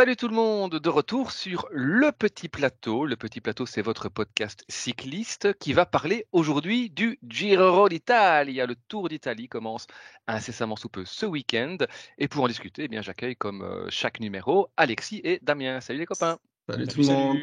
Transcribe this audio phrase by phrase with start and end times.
[0.00, 3.04] Salut tout le monde, de retour sur Le Petit Plateau.
[3.04, 8.62] Le Petit Plateau, c'est votre podcast cycliste qui va parler aujourd'hui du Giro d'Italie.
[8.66, 9.86] Le Tour d'Italie commence
[10.26, 11.76] incessamment sous peu ce week-end.
[12.16, 15.82] Et pour en discuter, eh bien, j'accueille comme euh, chaque numéro Alexis et Damien.
[15.82, 16.38] Salut les copains.
[16.66, 17.38] Salut, tout le monde.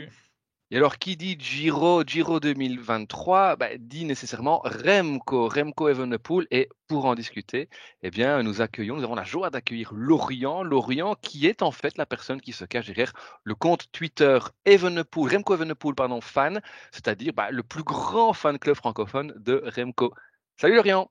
[0.70, 6.45] Et alors, qui dit Giro, Giro 2023, bah, dit nécessairement Remco, Remco Evenepoel.
[6.52, 7.70] Et pour en discuter,
[8.03, 11.98] eh bien, nous accueillons, nous avons la joie d'accueillir Lorient, Lorient qui est en fait
[11.98, 13.13] la personne qui se cache derrière
[13.45, 16.59] le compte Twitter Evenepoel, Remco Evenepoel, pardon, fan,
[16.91, 20.13] c'est-à-dire bah, le plus grand fan club francophone de Remco.
[20.57, 21.09] Salut Lorient.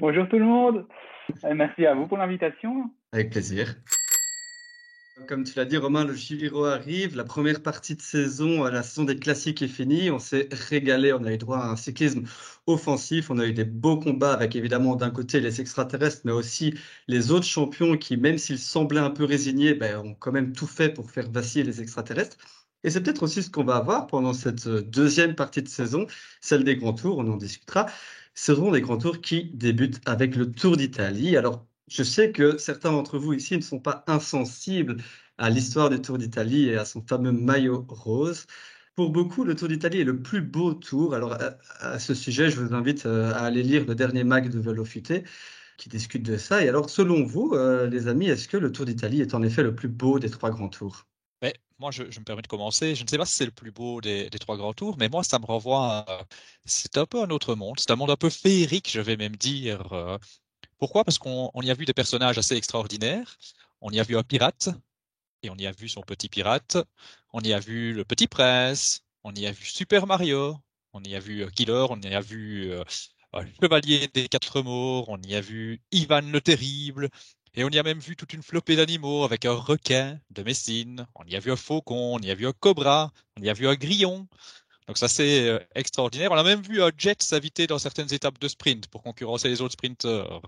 [0.00, 0.88] Bonjour tout le monde.
[1.54, 2.90] Merci à vous pour l'invitation.
[3.12, 3.76] Avec plaisir.
[5.24, 7.16] Comme tu l'as dit, Romain, le Giro arrive.
[7.16, 10.10] La première partie de saison, la saison des classiques est finie.
[10.10, 11.12] On s'est régalé.
[11.14, 12.24] On a eu droit à un cyclisme
[12.66, 13.30] offensif.
[13.30, 16.74] On a eu des beaux combats avec évidemment d'un côté les extraterrestres, mais aussi
[17.08, 20.66] les autres champions qui, même s'ils semblaient un peu résignés, ben, ont quand même tout
[20.66, 22.36] fait pour faire vaciller les extraterrestres.
[22.84, 26.06] Et c'est peut-être aussi ce qu'on va avoir pendant cette deuxième partie de saison,
[26.42, 27.18] celle des grands tours.
[27.18, 27.86] On en discutera.
[28.34, 31.36] Ce seront des grands tours qui débutent avec le Tour d'Italie.
[31.36, 34.96] Alors, je sais que certains d'entre vous ici ne sont pas insensibles
[35.38, 38.46] à l'histoire du Tour d'Italie et à son fameux maillot rose.
[38.96, 41.14] Pour beaucoup, le Tour d'Italie est le plus beau tour.
[41.14, 41.36] Alors,
[41.80, 44.84] à, ce sujet, je vous invite euh, à aller lire le dernier mag de Velo
[44.84, 45.24] Futé
[45.76, 46.64] qui discute de ça.
[46.64, 49.62] Et alors, selon vous, euh, les amis, est-ce que le Tour d'Italie est en effet
[49.62, 51.06] le plus beau des trois grands tours?
[51.42, 52.94] Mais moi, je, me permets de commencer.
[52.94, 55.22] Je ne sais pas si c'est le plus beau des, trois grands tours, mais moi,
[55.22, 56.06] ça me renvoie.
[56.64, 57.78] C'est un peu un autre monde.
[57.78, 59.92] C'est un monde un peu féerique, je vais même dire.
[59.92, 60.18] Euh,
[60.78, 63.38] pourquoi Parce qu'on y a vu des personnages assez extraordinaires.
[63.80, 64.70] On y a vu un pirate,
[65.42, 66.76] et on y a vu son petit pirate.
[67.32, 69.02] On y a vu le petit prince.
[69.24, 70.56] On y a vu Super Mario.
[70.92, 71.86] On y a vu euh, Killer.
[71.90, 72.82] On y a vu euh,
[73.34, 75.08] le Chevalier des Quatre Morts.
[75.08, 77.10] On y a vu Ivan le Terrible.
[77.54, 81.06] Et on y a même vu toute une flopée d'animaux avec un requin de Messine.
[81.14, 82.16] On y a vu un faucon.
[82.16, 83.12] On y a vu un cobra.
[83.38, 84.28] On y a vu un grillon.
[84.86, 86.30] Donc ça c'est euh, extraordinaire.
[86.30, 89.60] On a même vu un Jet s'inviter dans certaines étapes de sprint pour concurrencer les
[89.60, 90.40] autres sprinteurs.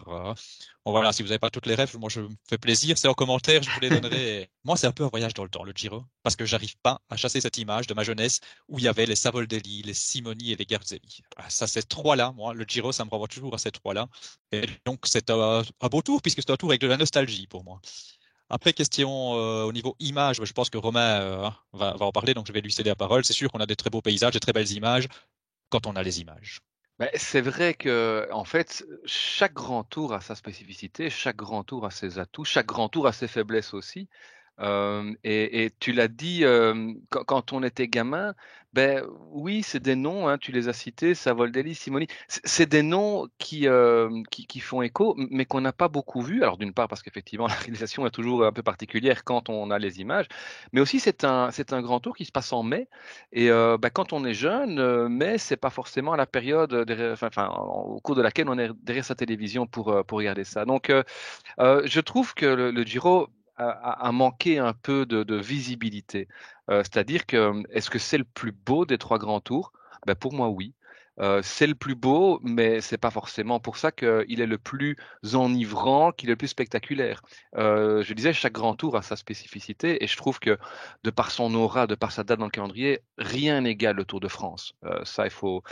[0.84, 3.08] Bon voilà, si vous n'avez pas toutes les rêves, moi je me fais plaisir, c'est
[3.08, 4.48] en commentaire, je vous les donnerai.
[4.64, 7.00] moi c'est un peu un voyage dans le temps, le Giro, parce que j'arrive pas
[7.10, 10.52] à chasser cette image de ma jeunesse où il y avait les Savoldelli, les Simoni
[10.52, 11.20] et les Garzelli.
[11.36, 14.08] Ah, ça ces trois-là, moi le Giro ça me renvoie toujours à ces trois-là.
[14.52, 17.46] Et donc c'est un, un beau tour puisque c'est un tour avec de la nostalgie
[17.48, 17.80] pour moi.
[18.50, 22.46] Après, question euh, au niveau image, je pense que Romain euh, va, en parler, donc
[22.46, 23.24] je vais lui céder la parole.
[23.24, 25.06] C'est sûr qu'on a des très beaux paysages, des très belles images
[25.68, 26.60] quand on a les images.
[27.14, 31.90] C'est vrai que, en fait, chaque grand tour a sa spécificité, chaque grand tour a
[31.90, 34.08] ses atouts, chaque grand tour a ses faiblesses aussi.
[34.60, 36.44] Euh, et, tu l'as dit,
[37.10, 38.34] quand, on était gamin,
[38.74, 43.26] ben oui, c'est des noms, hein, tu les as cités, Savoldelli, Simoni, c'est des noms
[43.38, 43.66] qui,
[44.30, 46.42] qui, font écho, mais qu'on n'a pas beaucoup vus.
[46.42, 49.78] Alors d'une part parce qu'effectivement la réalisation est toujours un peu particulière quand on a
[49.78, 50.26] les images,
[50.72, 52.88] mais aussi c'est un, un grand tour qui se passe en mai.
[53.32, 58.22] Et ben, quand on est jeune, mai c'est pas forcément la période, au cours de
[58.22, 60.64] laquelle on est derrière sa télévision pour, pour regarder ça.
[60.66, 60.92] Donc
[61.58, 66.28] je trouve que le Giro a, manqué un peu de, visibilité.
[66.70, 69.72] Euh, c'est-à-dire que est-ce que c'est le plus beau des trois grands tours?
[70.06, 70.74] Ben Pour moi, oui.
[71.20, 74.96] Euh, c'est le plus beau, mais c'est pas forcément pour ça qu'il est le plus
[75.34, 77.22] enivrant, qu'il est le plus spectaculaire.
[77.56, 80.58] Euh, je disais, chaque grand tour a sa spécificité, et je trouve que
[81.04, 84.20] de par son aura, de par sa date dans le calendrier, rien n'égale le Tour
[84.20, 84.74] de France.
[85.04, 85.62] ça, il faut,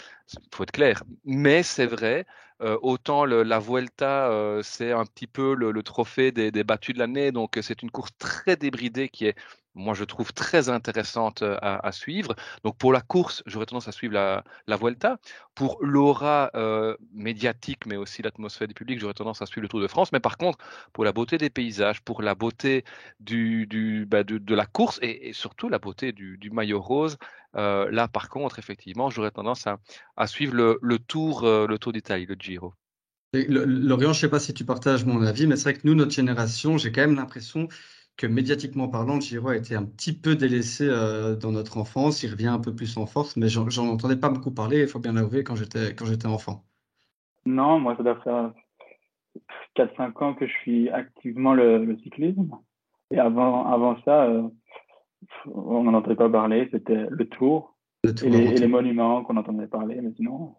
[0.52, 1.02] faut être clair.
[1.24, 2.26] Mais c'est vrai,
[2.62, 7.30] euh, autant la Vuelta, euh, c'est un petit peu le, trophée des, battus de l'année,
[7.30, 9.36] donc c'est une course très débridée qui est
[9.76, 12.34] moi je trouve très intéressante à, suivre.
[12.64, 15.18] Donc pour la course, j'aurais tendance à suivre la, la Vuelta.
[15.54, 16.50] Pour l'aura
[17.12, 20.12] médiatique, mais aussi l'atmosphère du public, j'aurais tendance à suivre le Tour de France.
[20.12, 20.58] Mais par contre,
[20.92, 22.84] pour la beauté des paysages, pour la beauté
[23.20, 27.18] bah, de, la course et, surtout la beauté du, maillot rose,
[27.54, 29.66] là par contre, effectivement, j'aurais tendance
[30.16, 32.74] à, suivre le, Tour, le Tour d'Italie, le Giro.
[33.32, 35.94] Lorient, je ne sais pas si tu partages mon avis, mais c'est vrai que nous,
[35.94, 37.68] notre génération, j'ai quand même l'impression
[38.16, 42.22] que médiatiquement parlant, le Giro a été un petit peu délaissé euh, dans notre enfance.
[42.22, 44.98] Il revient un peu plus en force, mais j'en entendais pas beaucoup parler, il faut
[44.98, 46.64] bien l'avouer, quand j'étais quand j'étais enfant.
[47.44, 48.52] Non, moi, ça doit faire
[49.76, 52.50] 4-5 ans que je suis activement le, cyclisme.
[53.10, 54.42] Et avant, avant ça, euh,
[55.46, 56.68] on n'en entendait pas parler.
[56.72, 60.00] C'était le Tour, et, les, et, les, monuments qu'on entendait parler.
[60.00, 60.56] Mais sinon,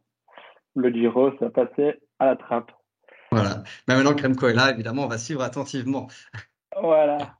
[0.75, 2.71] le Giro, ça passait à la trappe.
[3.31, 3.63] Voilà.
[3.87, 6.07] Mais maintenant que Remco est là, évidemment, on va suivre attentivement.
[6.81, 7.37] Voilà.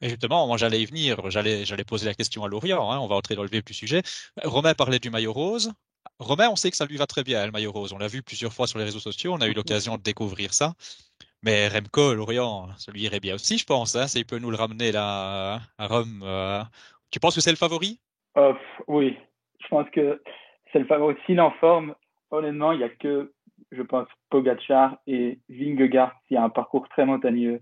[0.00, 3.06] Et justement, moi j'allais y venir, j'allais, j'allais poser la question à Lorient, hein, on
[3.06, 4.02] va entrer dans le vif du sujet.
[4.42, 5.72] Romain parlait du maillot rose.
[6.18, 7.92] Romain, on sait que ça lui va très bien, le maillot rose.
[7.92, 10.54] On l'a vu plusieurs fois sur les réseaux sociaux, on a eu l'occasion de découvrir
[10.54, 10.74] ça.
[11.42, 13.96] Mais Remco, Lorient, ça lui irait bien aussi, je pense.
[13.96, 16.22] Hein, il peut nous le ramener là à Rome.
[16.22, 16.62] Euh.
[17.10, 17.98] Tu penses que c'est le favori?
[18.36, 18.52] Euh,
[18.86, 19.16] Oui,
[19.60, 20.22] je pense que
[20.72, 21.16] c'est le favori.
[21.26, 21.94] S'il en forme,
[22.30, 23.32] honnêtement, il n'y a que,
[23.72, 27.60] je pense, Pogachar et Vingegaard, s'il y a un parcours très montagneux,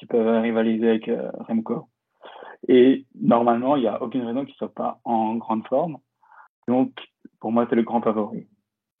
[0.00, 1.88] qui peuvent rivaliser avec euh, Remco.
[2.68, 5.98] Et normalement, il n'y a aucune raison qu'il ne soit pas en grande forme.
[6.68, 6.92] Donc,
[7.38, 8.48] pour moi, c'est le grand favori.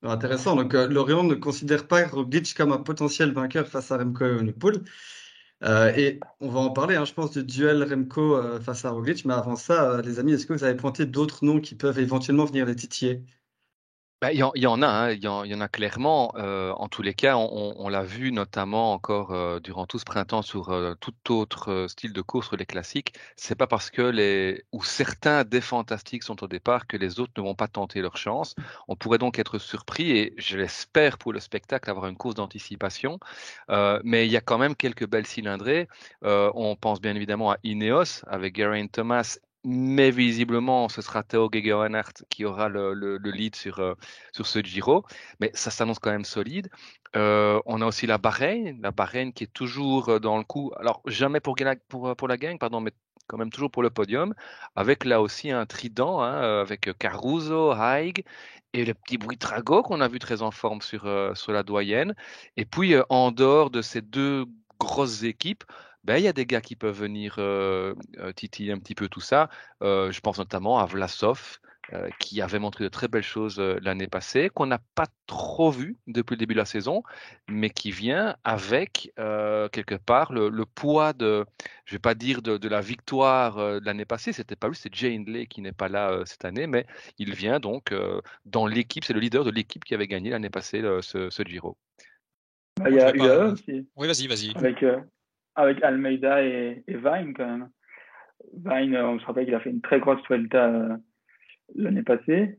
[0.02, 0.56] Intéressant.
[0.56, 4.82] Donc, euh, Lorient ne considère pas Roglic comme un potentiel vainqueur face à Remco Evenepoel.
[5.62, 8.90] Euh, et on va en parler, hein, je pense, du duel Remco euh, face à
[8.90, 9.24] Roglic.
[9.24, 12.44] Mais avant ça, les amis, est-ce que vous avez pointé d'autres noms qui peuvent éventuellement
[12.44, 13.22] venir les titiller?
[14.20, 16.34] Bah, il y, en, a, hein, il y, en, a clairement.
[16.36, 20.42] Euh, en tous les cas, on, l'a vu notamment encore euh, durant tout ce printemps
[20.42, 23.14] sur euh, tout autre style de course, les classiques.
[23.36, 27.32] C'est pas parce que les ou certains des fantastiques sont au départ que les autres
[27.38, 28.54] ne vont pas tenter leur chance.
[28.88, 33.18] On pourrait donc être surpris et je l'espère pour le spectacle avoir une course d'anticipation.
[34.04, 35.88] mais il y a quand même quelques belles cylindrées.
[36.22, 42.24] on pense bien évidemment à Ineos avec Geraint Thomas mais visiblement, ce sera Theo Gegenhardt
[42.30, 43.94] qui aura le, le, le lead sur, euh,
[44.32, 45.04] sur ce Giro.
[45.40, 46.70] Mais ça s'annonce quand même solide.
[47.16, 50.72] Euh, on a aussi la Bahreïn, la Bahreïn qui est toujours euh, dans le coup.
[50.78, 51.56] Alors, jamais pour,
[51.88, 52.92] pour, pour la gang, pardon, mais
[53.26, 54.34] quand même toujours pour le podium,
[54.74, 58.24] avec là aussi un trident, hein, avec Caruso, Haig
[58.72, 61.02] et le petit Buitrago qu'on a vu très en forme sur,
[61.36, 62.14] sur la doyenne.
[62.56, 64.46] Et puis, en dehors de ces deux
[64.80, 65.64] grosses équipes,
[66.04, 69.08] ben, il y a des gars qui peuvent venir euh, euh, titiller un petit peu
[69.08, 69.50] tout ça.
[69.82, 71.58] Euh, je pense notamment à Vlasov,
[72.20, 76.34] qui avait montré de très belles choses l'année passée, qu'on n'a pas trop vu depuis
[76.34, 77.02] le début de la saison,
[77.48, 81.44] mais qui vient avec quelque part le, poids de,
[81.86, 85.16] je vais pas dire de, la victoire de l'année passée, c'était pas lui, c'est Jay
[85.16, 86.86] Hindley qui n'est pas là cette année, mais
[87.18, 87.92] il vient donc
[88.44, 91.76] dans l'équipe, c'est le leader de l'équipe qui avait gagné l'année passée ce, ce, Giro.
[92.86, 93.88] Il y a eu aussi.
[93.96, 94.56] Oui, vas-y, vas-y.
[94.56, 94.84] Avec,
[95.54, 97.68] avec Almeida et, et Vine quand même.
[98.54, 100.96] Vine, on se rappelle qu'il a fait une très grosse Vuelta euh,
[101.74, 102.58] l'année passée.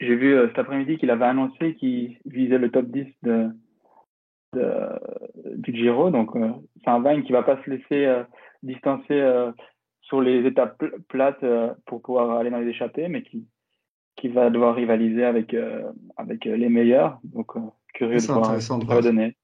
[0.00, 3.48] J'ai vu euh, cet après-midi qu'il avait annoncé qu'il visait le top 10 de,
[4.54, 4.88] de
[5.56, 6.10] du Giro.
[6.10, 6.50] Donc, euh,
[6.82, 8.22] c'est un Vine qui va pas se laisser
[8.62, 9.50] distancer
[10.02, 11.44] sur les étapes plates
[11.86, 13.46] pour pouvoir aller dans les échappées, mais qui,
[14.16, 15.56] qui va devoir rivaliser avec,
[16.16, 17.18] avec les meilleurs.
[17.24, 17.52] Donc,
[17.94, 19.36] curieux de voir ça va donner.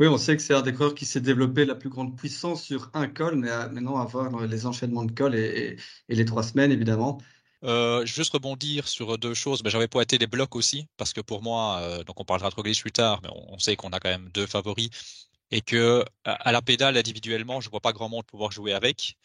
[0.00, 2.64] Oui, on sait que c'est un des coureurs qui s'est développé la plus grande puissance
[2.64, 5.76] sur un col, mais maintenant à voir les enchaînements de cols et,
[6.08, 7.20] les trois semaines, évidemment.
[7.62, 9.62] Euh, juste rebondir sur deux choses.
[9.64, 12.80] J'avais pointé les blocs aussi, parce que pour moi, euh, donc on parlera de Roglic
[12.80, 14.90] plus tard, mais on, sait qu'on a quand même deux favoris
[15.50, 19.16] et que à la pédale individuellement, je vois pas grand monde pouvoir jouer avec.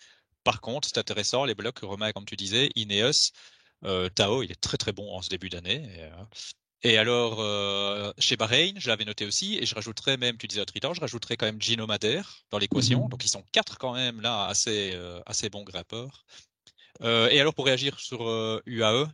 [0.44, 1.80] Par contre, c'est intéressant les blocs.
[1.80, 3.32] Romain, comme tu disais, Ineos,
[3.86, 5.88] euh, Tao, il est très très bon en ce début d'année.
[6.00, 6.12] Euh,
[6.82, 10.64] et alors, euh, chez Bahreïn, je l'avais noté aussi, et je rajouterais même, tu disais
[10.66, 13.04] Triton, je rajouterais quand même Gino Madère dans l'équation.
[13.04, 13.10] Mhm.
[13.10, 16.26] Donc, ils sont quatre quand même là, assez, euh, assez bons grimpeurs.
[17.02, 18.22] Euh, et alors, pour réagir sur
[18.66, 19.08] UAE,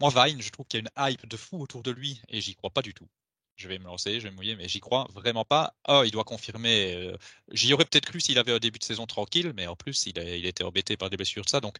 [0.00, 2.40] moi, Vine, je trouve qu'il y a une hype de fou autour de lui, et
[2.40, 3.08] j'y crois pas du tout.
[3.56, 5.76] Je vais me lancer, je vais me mouiller, mais j'y crois vraiment pas.
[5.86, 7.12] Oh, il doit confirmer.
[7.52, 10.18] J'y aurais peut-être cru s'il avait un début de saison tranquille, mais en plus, il,
[10.18, 11.60] a, il était embêté par des blessures de ça.
[11.60, 11.76] Donc,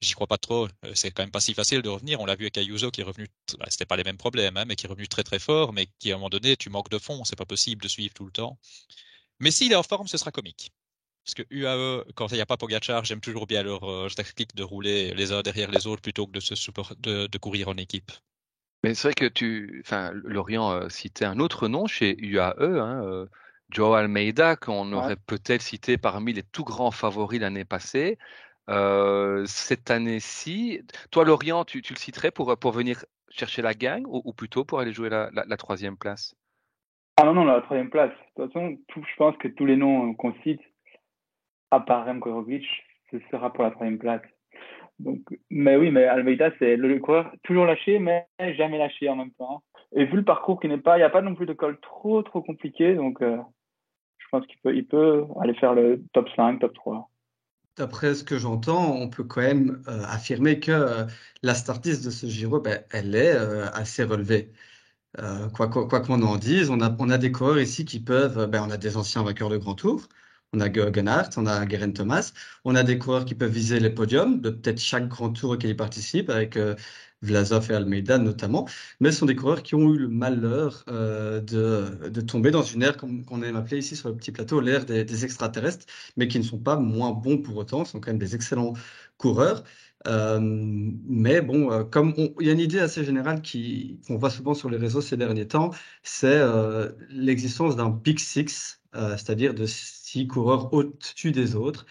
[0.00, 0.68] j'y crois pas trop.
[0.84, 2.20] Euh, c'est quand même pas si facile de revenir.
[2.20, 3.26] On l'a vu avec Ayuso qui est revenu,
[3.58, 5.88] bah, c'était pas les mêmes problèmes, hein, mais qui est revenu très très fort, mais
[5.98, 8.24] qui à un moment donné, tu manques de fond, c'est pas possible de suivre tout
[8.24, 8.58] le temps.
[9.40, 10.72] Mais s'il est en forme, ce sera comique.
[11.24, 14.54] Parce que UAE, quand il n'y a pas Pogachar, j'aime toujours bien leur euh, tactique
[14.54, 16.54] de rouler les uns derrière les autres plutôt que de, se
[17.00, 18.10] de, courir en équipe.
[18.82, 23.26] Mais c'est vrai que tu, enfin, Lorient euh, citait un autre nom chez UAE, hein,
[23.70, 28.18] Joe Almeida, qu'on aurait peut-être cité parmi les tout grands favoris l'année passée.
[28.68, 34.32] Euh, cette année-ci, toi, Lorient, tu, le citerais pour, pour venir chercher la gang ou,
[34.32, 36.34] plutôt pour aller jouer la, la, troisième place?
[37.16, 38.12] Ah non, non, la troisième place.
[38.36, 40.60] De toute façon, je pense que tous les noms qu'on cite,
[41.70, 42.66] à part Remco Roglic,
[43.10, 44.22] ce sera pour la troisième place.
[44.98, 45.20] Donc,
[45.50, 49.62] mais oui, mais Almeida, c'est le, coureur toujours lâché, mais jamais lâché en même temps.
[49.94, 51.78] Et vu le parcours qui n'est pas, il n'y a pas non plus de col
[51.80, 53.38] trop, trop compliqué, donc euh,
[54.18, 57.08] je pense qu'il peut, il peut aller faire le top 5, top 3.
[57.78, 61.06] D'après ce que j'entends, on peut quand même euh, affirmer que euh,
[61.42, 64.52] la startiste de ce Giro, ben, elle est euh, assez relevée.
[65.54, 68.70] quoi qu'on en dise, on a, on a des coureurs ici qui peuvent, ben, on
[68.70, 70.08] a des anciens vainqueurs de Grand Tour,
[70.52, 72.32] on a Gunnar, on a Geraint Thomas,
[72.64, 75.70] on a des coureurs qui peuvent viser les podiums de peut-être chaque Grand Tour auquel
[75.70, 76.58] ils participent, avec
[77.22, 78.68] Vlasov et Almeida notamment,
[79.00, 82.62] mais ce sont des coureurs qui ont eu le malheur euh, de, de, tomber dans
[82.62, 86.38] une ère qu'on aime appeler ici sur le petit plateau l'ère des, extraterrestres, mais qui
[86.38, 88.74] ne sont pas moins bons pour autant, sont quand même des excellents
[89.16, 89.64] coureurs.
[90.06, 94.30] Euh, mais bon, euh, comme il y a une idée assez générale qui qu'on voit
[94.30, 95.70] souvent sur les réseaux ces derniers temps,
[96.04, 96.40] c'est
[97.10, 101.86] l'existence d'un Big Six, c'est-à-dire de six coureurs au-dessus des autres.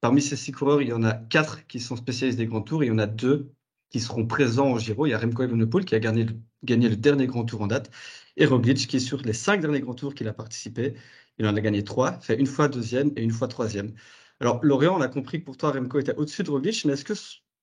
[0.00, 2.84] Parmi ces six coureurs, il y en a quatre qui sont spécialistes des grands tours,
[2.84, 3.55] il y en a deux
[3.90, 5.06] qui seront présents au Giro.
[5.06, 7.90] Il y a Remco Evenepoel qui a gagné, le dernier grand tour en date,
[8.36, 10.94] et Roglic qui, sur les cinq derniers grands tours qu'il a participé,
[11.38, 13.92] il en a gagné trois, fait une fois deuxième et une fois troisième.
[14.40, 17.04] Alors, Lorient, on a compris que pour toi, Remco était au-dessus de Roglic, mais est-ce
[17.04, 17.14] que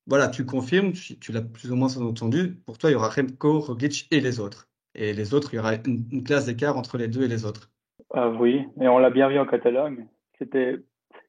[0.08, 3.60] voilà, tu confirmes, tu, l'as plus ou moins entendu, pour toi, il y aura Remco,
[3.60, 4.68] Roglic et les autres.
[4.96, 7.72] Et les autres, il y aura une, classe d'écart entre les deux et les autres.
[8.12, 10.08] Ah oui, et on l'a bien vu en Catalogne.
[10.38, 10.78] C'était,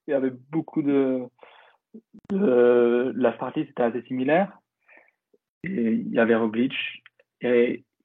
[0.06, 1.22] il y avait beaucoup de,
[2.30, 4.60] la partie, c'était assez similaire.
[5.64, 6.72] Il y avait Roglic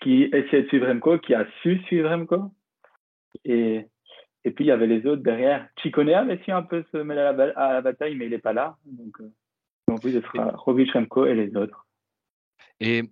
[0.02, 2.52] qui essayait de suivre Remco, qui a su suivre Remco.
[3.46, 3.86] Et,
[4.46, 5.68] et puis il y avait les autres derrière.
[5.82, 8.78] Chicone avait su un peu se mêler à la, bataille, mais il n'est pas là.
[8.86, 9.32] Donc, euh,
[9.88, 11.86] donc oui, ce sera Roglic, Remco et les autres.
[12.80, 13.04] Et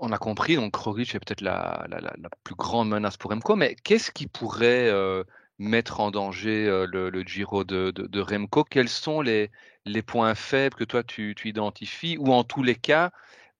[0.00, 3.54] on a compris, donc Roglic est peut-être la, la, la, plus grande menace pour Remco,
[3.54, 5.22] mais qu'est-ce qui pourrait euh,
[5.58, 8.64] mettre en danger euh, le, le, Giro de, de, de, Remco?
[8.64, 9.50] Quels sont les,
[9.84, 12.18] les points faibles que toi tu, tu identifies?
[12.18, 13.12] Ou en tous les cas,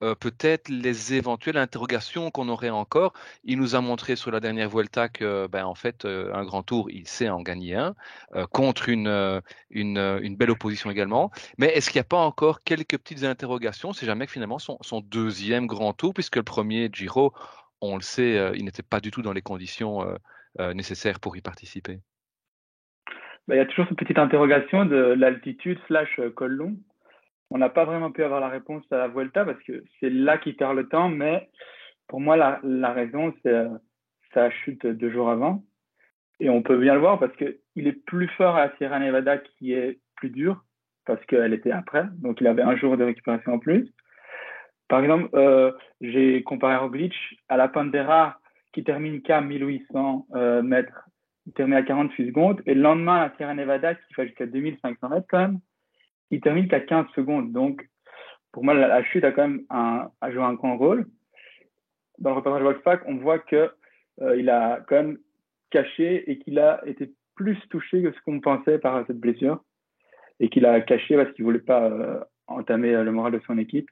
[0.04, 3.14] euh, peut-être les éventuelles interrogations qu'on aurait encore.
[3.42, 6.62] Il nous a montré sur la dernière Vuelta que, ben, en fait, euh, un grand
[6.62, 7.94] tour, il sait en gagner un,
[8.34, 9.08] euh, contre une,
[9.70, 11.30] belle opposition également.
[11.56, 13.94] Mais est-ce qu'il n'y a pas encore quelques petites interrogations?
[13.94, 17.32] C'est jamais que finalement son, son, deuxième grand tour, puisque le premier Giro,
[17.80, 20.06] on le sait, il n'était pas du tout dans les conditions
[20.58, 22.00] nécessaires pour y participer.
[23.49, 26.76] Ben, il y a toujours cette petite interrogation de l'altitude slash col long
[27.54, 30.38] on n'a pas vraiment pu avoir la réponse à la Vuelta parce que c'est là
[30.38, 31.49] qu'il perd le temps, mais
[32.08, 33.68] pour moi, la, la raison, c'est euh,
[34.34, 35.62] sa chute deux jours avant.
[36.40, 39.73] Et on peut bien le voir parce qu'il est plus fort à Sierra Nevada qui
[39.73, 40.64] est plus dur
[41.06, 43.88] parce qu'elle était après, donc il avait un jour de récupération en plus.
[44.88, 45.70] Par exemple, euh,
[46.00, 47.14] j'ai comparé Roglic
[47.49, 48.40] à la Pandera
[48.73, 51.08] qui termine qu'à 1800 euh, mètres,
[51.46, 55.08] il termine à 48 secondes, et le lendemain à Sierra Nevada qui fait jusqu'à 2500
[55.08, 55.61] mètres quand même,
[56.35, 57.53] il termine qu'à 15 secondes.
[57.53, 57.88] Donc,
[58.53, 61.07] pour moi, la, chute a quand même un, joué un grand rôle.
[62.19, 63.71] Dans le reportage Wolfpack, on voit que
[64.21, 65.19] euh, il a quand même
[65.71, 69.64] caché et qu'il a été plus touché que ce qu'on pensait par cette blessure
[70.38, 73.59] et qu'il a caché parce qu'il voulait pas euh, entamer euh, le moral de son
[73.59, 73.88] équipe.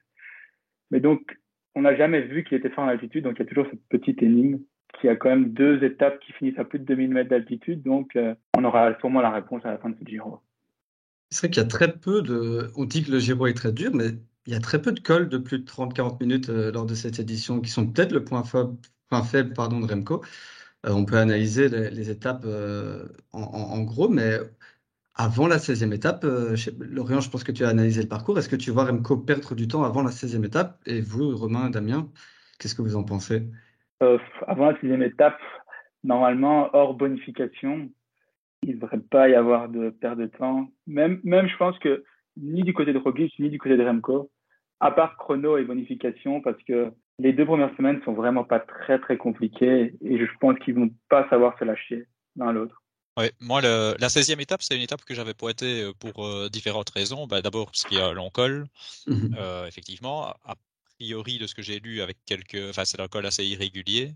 [0.91, 1.37] Mais donc,
[1.75, 3.85] on n'a jamais vu qu'il était fort en altitude, donc il y a toujours cette
[3.89, 4.59] petite énigme
[4.99, 8.17] qui a quand même deux étapes qui finissent à plus de 2000 mètres d'altitude, donc
[8.55, 10.39] on aura sûrement la réponse à la fin de ce Giro.
[11.33, 12.71] C'est vrai qu'il y a très peu de.
[12.75, 14.09] On dit que le Giro est très dur, mais
[14.45, 16.93] il y a très peu de cols de plus de 30-40 minutes euh, lors de
[16.93, 20.23] cette édition qui sont peut-être le point faible, pardon, de Remco.
[20.85, 24.37] Euh, on peut analyser les, étapes euh, en, gros, mais
[25.15, 26.23] avant la 16e étape,
[26.79, 28.37] Lorient, je pense que tu as analysé le parcours.
[28.37, 30.81] Est-ce que tu vois Remco perdre du temps avant la 16e étape?
[30.85, 32.09] Et vous, Romain, Damien,
[32.59, 33.49] qu'est-ce que vous en pensez?
[33.99, 35.39] Avant la 16e étape,
[36.03, 37.89] normalement, hors bonification,
[38.63, 40.67] il ne devrait pas y avoir de perte de temps.
[40.87, 42.03] Même, même je pense que
[42.37, 44.31] ni du côté de Roglic, ni du côté de Remco,
[44.79, 48.99] à part chrono et bonification, parce que les deux premières semaines sont vraiment pas très
[48.99, 52.83] très compliquées et je pense qu'ils vont pas savoir se lâcher l'un l'autre.
[53.17, 56.49] Ouais, moi, le, la 16e étape, c'est une étape que j'avais pointée euh, pour euh,
[56.49, 57.27] différentes raisons.
[57.27, 58.65] Bah, D'abord, parce qu'il y a long col,
[59.05, 59.35] mhm.
[59.37, 60.29] euh, effectivement.
[60.45, 60.55] A
[60.95, 62.69] priori, de ce que j'ai lu, avec quelques.
[62.69, 64.13] Enfin, c'est un col assez irrégulier.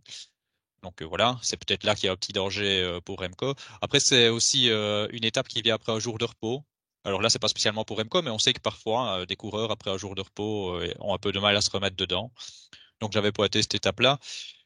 [0.84, 3.56] Donc euh, voilà, c'est peut-être là qu'il y a un petit danger euh, pour Remco.
[3.82, 6.64] Après, c'est aussi euh, une étape qui vient après un jour de repos.
[7.04, 9.92] Alors là, c'est pas spécialement pour Remco, mais on sait que parfois, des coureurs, après
[9.92, 12.32] un jour de repos, ont un peu de mal à se remettre dedans.
[13.00, 14.20] Donc j'avais pointé cette étape-là.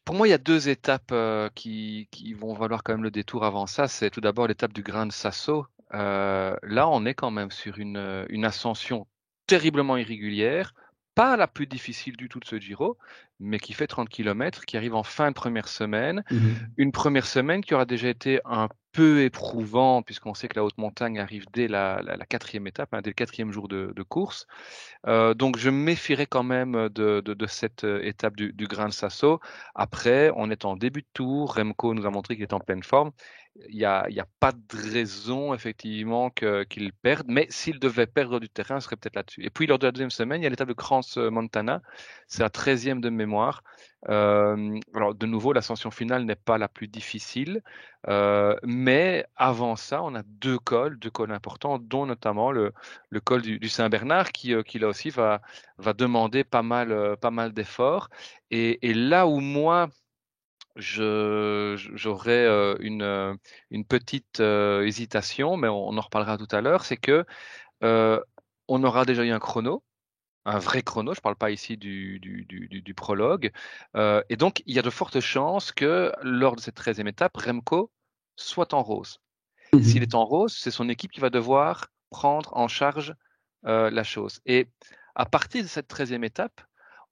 [0.05, 1.13] Pour moi, il y a deux étapes
[1.53, 3.87] qui, vont valoir quand même le détour avant ça.
[3.87, 5.67] C'est tout d'abord l'étape du Grand Sasso.
[5.91, 9.05] là, on est quand même sur une ascension
[9.45, 10.73] terriblement irrégulière,
[11.15, 12.97] pas la plus difficile du tout de ce Giro,
[13.39, 16.23] mais qui fait 30 km, qui arrive en fin de première semaine.
[16.31, 16.37] Mmh
[16.77, 20.77] Une première semaine qui aura déjà été un peu éprouvant, puisqu'on sait que la haute
[20.77, 24.47] montagne arrive dès la, quatrième étape, hein, dès le quatrième jour de, course.
[25.07, 29.39] Euh, donc je me méfierais quand même de, cette étape du, du Grand Sasso.
[29.75, 31.55] Après, on est en début de tour.
[31.55, 33.11] Remco nous a montré qu'il est en pleine forme
[33.67, 37.27] il n'y a, a, pas de raison, effectivement, qu'il perde.
[37.27, 39.43] Mais s'il devait perdre du terrain, ce serait peut-être là-dessus.
[39.43, 41.81] Et puis, lors de la deuxième semaine, il y a l'étape de Crans euh, Montana.
[42.27, 43.63] C'est la 13e de mémoire.
[44.09, 47.61] Euh, alors, de nouveau, l'ascension finale n'est pas la plus difficile.
[48.07, 52.73] Euh, mais avant ça, on a deux cols, deux cols importants, dont notamment le,
[53.09, 55.41] le col du, Saint-Bernard, qui, qui, là aussi va,
[55.77, 58.09] va demander pas mal, pas mal d'efforts.
[58.49, 59.89] Et là où moi,
[60.75, 63.33] j'aurais euh, une, euh,
[63.69, 67.25] une petite euh, hésitation, mais on, en reparlera tout à l'heure, c'est que
[68.67, 69.83] on aura déjà eu un chrono
[70.45, 73.51] un vrai chrono, je ne parle pas ici du, du, du, du prologue.
[73.95, 77.37] Euh, et donc, il y a de fortes chances que lors de cette 13e étape,
[77.37, 77.91] Remco
[78.35, 79.19] soit en rose.
[79.73, 79.83] Mhm.
[79.83, 83.15] S'il est en rose, c'est son équipe qui va devoir prendre en charge
[83.65, 84.41] euh, la chose.
[84.45, 84.67] Et
[85.15, 86.61] à partir de cette 13e étape,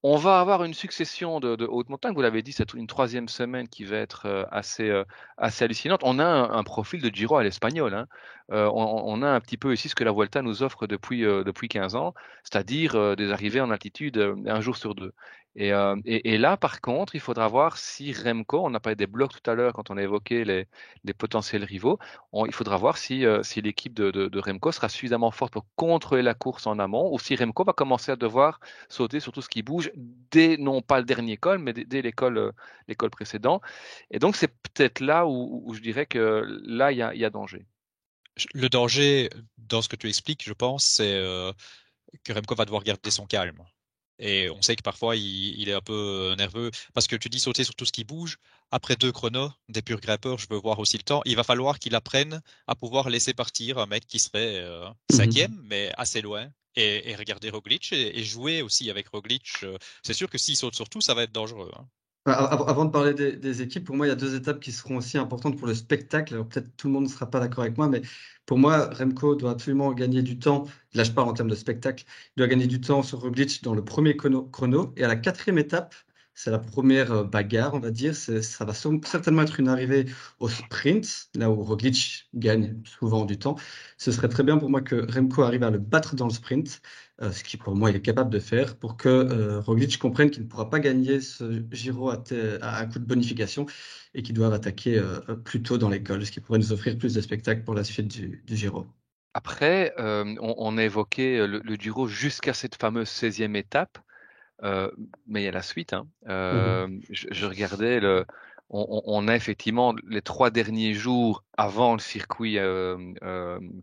[0.03, 2.13] on va avoir une succession de, hautes montagnes.
[2.13, 5.03] Vous l'avez dit, c'est une troisième semaine qui va être euh, assez, euh,
[5.37, 6.01] assez hallucinante.
[6.03, 7.93] On a un, profil de Giro à l'espagnol.
[7.93, 8.07] Hein.
[8.51, 11.67] Euh, on, a un petit peu ici ce que la Vuelta nous offre depuis, depuis
[11.67, 12.13] 15 ans,
[12.43, 15.13] c'est-à-dire des arrivées en altitude un jour sur deux.
[15.57, 19.31] Euh, et, là, par contre, il faudra voir si Remco, on a parlé des blocs
[19.31, 20.67] tout à l'heure quand on a évoqué les,
[21.13, 21.99] potentiels rivaux,
[22.45, 26.33] il faudra voir si, euh, si l'équipe de, Remco sera suffisamment forte pour contrôler la
[26.33, 29.63] course en amont ou si Remco va commencer à devoir sauter sur tout ce qui
[29.63, 32.51] bouge dès, non pas le dernier col, mais dès, l'école, euh,
[32.87, 33.61] l'école précédente.
[34.11, 37.25] Et donc, c'est peut-être là où, où, je dirais que là, il y a, y
[37.25, 37.65] a danger.
[38.53, 41.21] Le danger, dans ce que tu expliques, je pense, c'est
[42.23, 43.63] que Remco va devoir garder son calme.
[44.19, 45.93] Et on sait que parfois, il, il, est un peu
[46.31, 48.37] euh, nerveux parce que tu dis sauter sur tout ce qui bouge.
[48.69, 51.21] Après deux chronos, des purs grimpeurs, je veux voir aussi le temps.
[51.25, 55.15] Il va falloir qu'il apprenne à pouvoir laisser partir un mec qui serait euh, mmh
[55.15, 59.47] cinquième, mais assez loin, et, et regarder Roglic et, et, jouer aussi avec Roglic.
[59.63, 61.71] Euh, c'est sûr que s'il saute sur tout, ça va être dangereux.
[61.75, 61.87] Hein.
[62.25, 65.17] Avant de parler des, équipes, pour moi, il y a deux étapes qui seront aussi
[65.17, 66.43] importantes pour le spectacle.
[66.45, 68.01] Peut-être tout le monde ne sera pas d'accord avec moi, mais
[68.45, 70.65] pour moi, Remco doit absolument gagner du temps.
[70.93, 72.05] Là, je parle en termes de spectacle.
[72.35, 74.93] Il doit gagner du temps sur Roglic dans le premier chrono.
[74.97, 75.95] Et à la quatrième étape,
[76.39, 78.15] c'est la première euh, bagarre, on va dire.
[78.15, 80.05] Ça va certainement être une arrivée
[80.39, 83.57] au sprint, là où Roglic gagne souvent du temps.
[83.97, 86.81] Ce serait très bien pour moi que Remco arrive à le battre dans le sprint,
[87.21, 90.31] euh, ce qui pour moi il est capable de faire, pour que euh, Roglic comprenne
[90.31, 92.23] qu'il ne pourra pas gagner ce Giro à,
[92.61, 93.65] un coup de bonification
[94.13, 95.03] et qu'il doit attaquer
[95.43, 98.07] plus tôt dans l'école, ce qui pourrait nous offrir plus de spectacles pour la suite
[98.07, 98.87] du, Giro.
[99.33, 103.99] Après, on, a évoqué le, le Giro jusqu'à cette fameuse 16e étape.
[104.63, 104.91] Euh,
[105.27, 105.93] mais il y a la suite.
[105.93, 106.07] Hein.
[106.25, 108.25] Mmh euh, je, regardais, le,
[108.69, 112.97] on, on, a effectivement les trois derniers jours avant le circuit euh,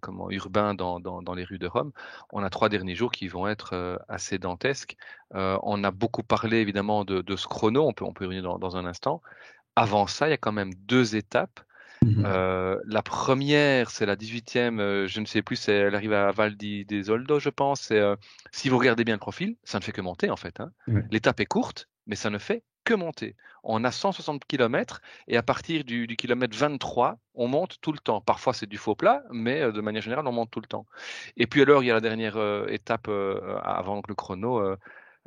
[0.00, 1.92] comment, urbain dans, dans, dans, les rues de Rome,
[2.32, 4.96] on a trois derniers jours qui vont être assez dantesques.
[5.32, 8.42] on a beaucoup parlé évidemment de, de, ce chrono, on peut, on peut y revenir
[8.42, 9.22] dans, dans un instant.
[9.76, 11.60] Avant ça, il y a quand même deux étapes
[12.06, 16.30] Mmh euh, la première, c'est la 18e, euh, je ne sais plus, elle arrive à
[16.30, 17.90] Val des Oldos, je pense.
[17.90, 18.14] Euh,
[18.52, 20.60] si vous regardez bien le profil, ça ne fait que monter en fait.
[20.60, 20.70] Hein.
[21.10, 23.34] L'étape est courte, mais ça ne fait que monter.
[23.64, 27.98] On a 160 km et à partir du, du kilomètre 23, on monte tout le
[27.98, 28.20] temps.
[28.20, 30.86] Parfois c'est du faux plat, mais de manière générale, on monte tout le temps.
[31.36, 32.38] Et puis alors, il y a la dernière
[32.68, 34.76] étape avant le chrono.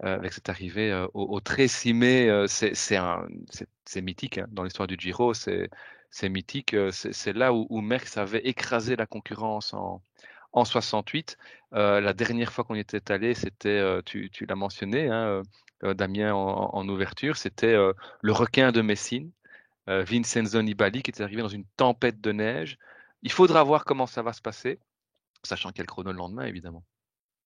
[0.02, 5.34] avec cette arrivée au, au Trécimé, c'est mythique hein, dans l'histoire du Giro.
[5.34, 5.70] C'est
[6.10, 6.76] c'est mythique.
[6.92, 10.02] C'est là où, où, Merckx avait écrasé la concurrence en,
[10.54, 11.38] en 68.
[11.74, 15.44] Euh, la dernière fois qu'on y était allé, c'était, euh, tu, l'as mentionné, hein,
[15.84, 19.32] euh, Damien, en, ouverture, c'était le requin de Messine,
[19.88, 22.78] Vincenzo Nibali, qui était arrivé dans une tempête de neige.
[23.24, 24.80] Il faudra voir comment ça va se passer,
[25.44, 26.84] sachant qu'il y le chrono le lendemain, évidemment.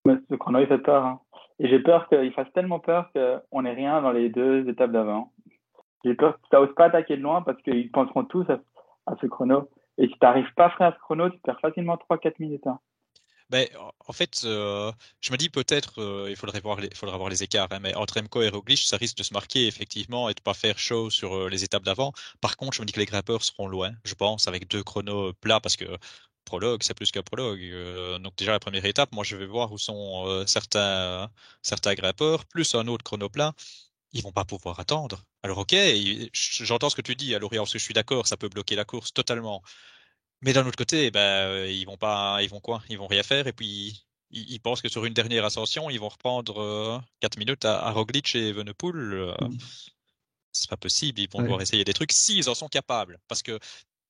[0.05, 1.05] ce chrono, il fait peur.
[1.05, 1.21] Hein.
[1.59, 5.31] Et j'ai peur qu'il fasse tellement peur qu'on n'ait rien dans les deux étapes d'avant.
[6.03, 9.27] J'ai peur que tu n'oses pas attaquer de loin parce qu'ils penseront tous à, ce
[9.27, 9.69] chrono.
[9.97, 12.67] Et si tu n'arrives pas à à ce chrono, tu perds facilement 3-4 minutes.
[12.67, 12.79] Hein.
[13.49, 13.67] Ben,
[14.07, 17.43] en fait, euh, je me dis peut-être euh, il faudrait voir les, faudra voir les
[17.43, 20.41] écarts, hein, mais entre Remco et Roglic, ça risque de se marquer effectivement et de
[20.41, 22.13] pas faire chaud sur euh, les étapes d'avant.
[22.41, 25.33] Par contre, je me dis que les grimpeurs seront loin, je pense, avec deux chronos
[25.33, 25.85] plats parce que
[26.45, 27.61] prologue, c'est plus qu'un prologue.
[28.21, 31.29] donc déjà la première étape, moi je vais voir où sont certains
[31.61, 33.53] certains grimpeurs, plus un autre chrono plat
[34.13, 35.23] ils vont pas pouvoir attendre.
[35.43, 35.75] Alors ok,
[36.33, 38.85] j'entends ce que tu dis, à parce que je suis d'accord, ça peut bloquer la
[38.85, 39.61] course totalement.
[40.41, 42.83] Mais d'un autre côté, ben, ils vont pas, ils vont quoi?
[42.89, 46.09] Ils vont rien faire et puis ils, pensent que sur une dernière ascension, ils vont
[46.09, 48.95] reprendre euh, 4 minutes à, Roglic et Evenepoel.
[48.95, 49.57] Euh, mmh.
[50.51, 53.19] C'est pas possible, ils vont devoir essayer des trucs s'ils en sont capables.
[53.27, 53.59] Parce que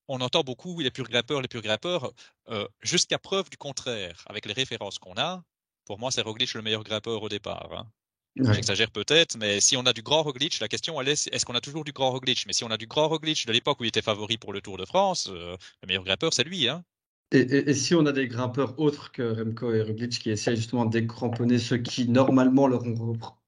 [0.09, 2.11] on entend beaucoup les purs grimpeurs, les purs grimpeurs,
[2.49, 4.23] euh, jusqu'à preuve du contraire.
[4.27, 5.43] Avec les références qu'on a,
[5.85, 7.69] pour moi, c'est Roglic le meilleur grimpeur au départ.
[7.71, 7.87] Hein.
[8.35, 11.55] J'exagère peut-être, mais si on a du grand Roglic, la question elle est est-ce qu'on
[11.55, 12.45] a toujours du grand Roglic?
[12.47, 14.61] Mais si on a du grand Roglic de l'époque où il était favori pour le
[14.61, 16.67] Tour de France, euh, le meilleur grimpeur c'est lui.
[16.67, 16.83] Hein
[17.31, 20.55] et, et, et, si on a des grimpeurs autres que Remco et Roglic qui essaient
[20.55, 22.83] justement de décramponner ceux qui normalement leur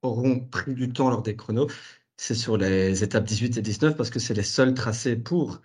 [0.02, 1.68] auront, pris du temps lors des chronos,
[2.18, 5.62] c'est sur les étapes 18 et 19 parce que c'est les seuls tracés pour.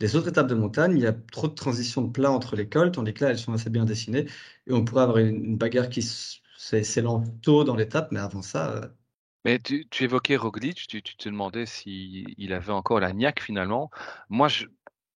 [0.00, 2.68] Les autres étapes de montagne, il y a trop de transitions de plat entre les
[2.68, 4.26] cols, tandis que là, elles sont assez bien dessinées.
[4.66, 6.02] Et on pourrait avoir une bagarre qui
[6.82, 8.72] c'est lent tôt dans l'étape, mais avant ça.
[8.72, 8.88] Euh,
[9.44, 13.90] mais tu, évoquais Roglic, tu, te demandais s'il avait encore la niaque finalement.
[14.30, 14.66] Moi, je,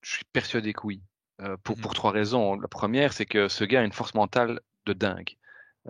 [0.02, 1.02] suis persuadé que oui,
[1.40, 2.58] euh, pour, mmh pour trois raisons.
[2.60, 5.38] La première, c'est que ce gars a une force mentale de dingue.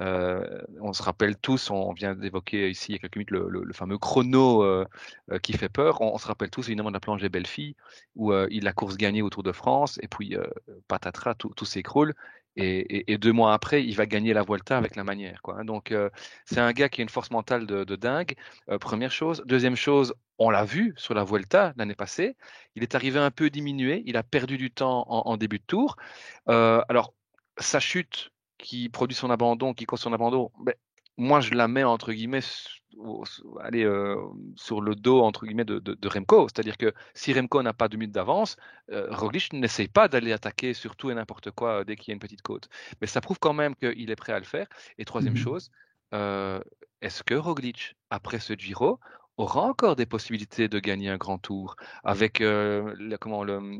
[0.00, 3.72] Euh, on se rappelle tous, on vient d'évoquer ici il y a quelques minutes le,
[3.72, 4.84] fameux chrono euh,
[5.32, 6.00] euh, qui fait peur.
[6.00, 7.74] On, se rappelle tous évidemment de la planche des belles filles
[8.14, 10.36] où il a course gagnée au Tour de France et puis
[10.88, 12.14] patatras, tout, tout s'écroule.
[12.60, 15.40] Et, deux mois après, il va gagner la Vuelta avec la manière.
[15.44, 15.64] Hein.
[15.64, 15.94] Donc,
[16.44, 18.34] c'est un gars qui a une force mentale de, dingue.
[18.80, 19.42] première chose.
[19.46, 22.36] Deuxième chose, on l'a vu sur la Vuelta l'année passée.
[22.74, 24.02] Il est arrivé un peu diminué.
[24.06, 25.96] Il a perdu du temps en, début de tour.
[26.46, 27.14] alors,
[27.58, 30.74] sa chute qui produit son abandon, qui cause son abandon, ben,
[31.16, 32.40] moi je la mets entre guillemets
[33.60, 34.16] allez, euh,
[34.56, 36.48] sur le dos entre guillemets de, de, Remco.
[36.48, 38.56] C'est-à-dire que si Remco n'a pas de minutes d'avance,
[38.90, 42.14] euh, Roglic n'essaye pas d'aller attaquer sur tout et n'importe quoi dès qu'il y a
[42.14, 42.68] une petite côte.
[43.00, 44.66] Mais ça prouve quand même qu'il est prêt à le faire.
[44.98, 45.70] Et troisième mmh chose,
[46.14, 46.60] euh,
[47.00, 48.98] est-ce que Roglic, après ce Giro,
[49.38, 52.94] aura encore des possibilités de gagner un grand tour avec euh,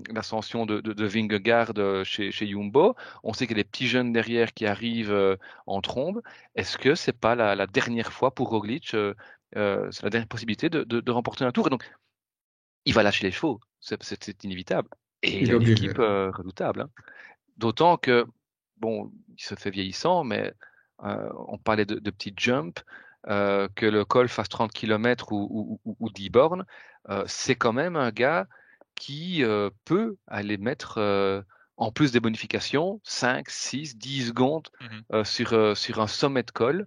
[0.09, 2.95] l'ascension de, de, de, Vingegaard euh, chez, chez Jumbo.
[3.25, 6.23] On sait qu'il y a des petits jeunes derrière qui arrivent euh, en trombe.
[6.55, 9.15] Est-ce que c'est pas la, dernière fois pour Roglic, c'est
[9.55, 11.67] la dernière possibilité de, remporter un tour?
[11.67, 11.91] Et donc,
[12.85, 14.89] il va lâcher les chevaux, c'est inévitable.
[15.25, 16.83] Et il, a une équipe redoutable.
[16.83, 16.91] Hein.
[17.57, 18.25] D'autant que,
[18.77, 20.55] bon, il se fait vieillissant, mais
[21.01, 22.85] on parlait de, de petits jumps.
[23.27, 26.65] Euh, que le col fasse 30 km ou, ou, 10 bornes,
[27.09, 28.47] euh, c'est quand même un gars
[28.95, 31.45] qui euh, peut aller mettre,
[31.77, 36.87] en plus des bonifications, 5, 6, 10 secondes mmh sur, sur un sommet de col,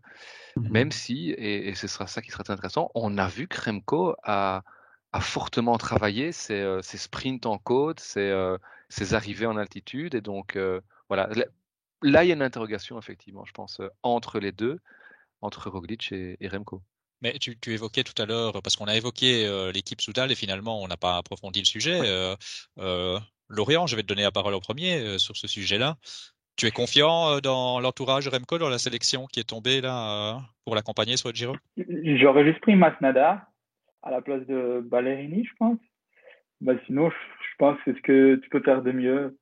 [0.56, 3.60] mmh même si, et, ce sera ça qui sera très intéressant, on a vu que
[3.62, 4.64] Remco a,
[5.12, 8.56] a fortement travaillé ses, ses, sprints en côte, ses,
[8.88, 10.58] ses, arrivées en altitude, et donc
[11.10, 11.30] voilà.
[12.04, 14.80] Là, il y a une interrogation, effectivement, je pense, entre les deux
[15.42, 16.82] entre Roglic et, Remco.
[17.22, 20.82] Mais tu, évoquais tout à l'heure, parce qu'on a évoqué euh, l'équipe Soudal et finalement
[20.82, 22.00] on n'a pas approfondi le sujet.
[22.04, 22.36] Euh,
[22.80, 25.98] euh, Lorient, je vais te donner la parole en premier sur ce sujet-là.
[26.56, 31.18] Tu es confiant dans l'entourage Remco, dans la sélection qui est tombée là pour l'accompagner
[31.18, 33.48] sur le Giro J'aurais juste pris Masnada
[34.04, 35.78] à la place de Ballerini, je pense.
[36.62, 39.38] Bah, sinon, je pense que c'est ce que tu peux faire de mieux.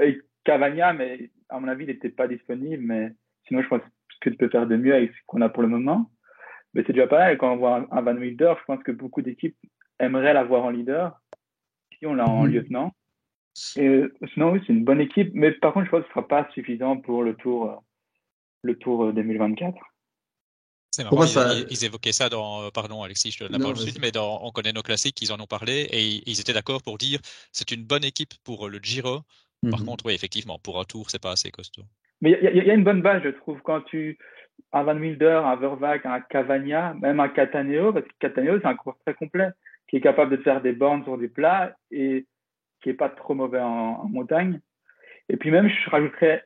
[0.00, 2.82] Et Cavagna, mais à mon avis, il n'était pas disponible.
[2.82, 3.12] Mais
[3.46, 3.82] sinon, je pense
[4.20, 6.10] que tu peux faire de mieux avec ce qu'on a pour le moment.
[6.74, 7.38] Mais c'est déjà pas mal.
[7.38, 9.56] Quand on voit un, Van Wilder, je pense que beaucoup d'équipes
[9.98, 11.20] aimeraient l'avoir en leader.
[11.98, 12.94] Si on l'a en lieutenant.
[13.76, 15.30] Et sinon, oui, c'est une bonne équipe.
[15.34, 17.82] Mais par contre, je pense que ce ne sera pas suffisant pour le tour,
[18.62, 19.76] le tour 2024.
[20.90, 21.24] C'est marrant,
[21.70, 24.40] ils, évoquaient ça dans, euh, pardon Alexis, je te donne la parole suite, mais dans
[24.42, 27.20] On connaît nos classiques, ils en ont parlé et ils étaient d'accord pour dire
[27.52, 29.20] c'est une bonne équipe pour le Giro.
[29.70, 29.86] Par mhm.
[29.86, 31.84] contre, oui, effectivement, pour un tour, c'est pas assez costaud.
[32.20, 34.18] Mais il y, a une bonne base, je trouve, quand tu.
[34.72, 38.74] Un Van Wilder, un Vervac, un Cavagna, même un Cataneo, parce que Cataneo, c'est un
[38.74, 39.48] coureur très complet,
[39.88, 42.26] qui est capable de faire des bornes sur des plats et
[42.82, 44.60] qui est pas trop mauvais en, montagne.
[45.28, 46.44] Et puis même, je rajouterais